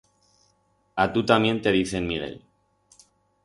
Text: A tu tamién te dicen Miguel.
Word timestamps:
A 1.03 1.05
tu 1.13 1.21
tamién 1.31 1.61
te 1.63 1.75
dicen 1.79 2.07
Miguel. 2.13 2.35